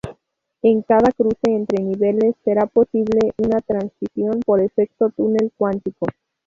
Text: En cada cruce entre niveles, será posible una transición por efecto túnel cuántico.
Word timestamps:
En 0.63 0.81
cada 0.81 1.11
cruce 1.15 1.37
entre 1.55 1.83
niveles, 1.83 2.33
será 2.43 2.65
posible 2.65 3.33
una 3.37 3.59
transición 3.59 4.39
por 4.43 4.59
efecto 4.59 5.11
túnel 5.11 5.53
cuántico. 5.55 6.07